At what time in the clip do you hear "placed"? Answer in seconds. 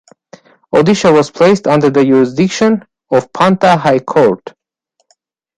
1.29-1.67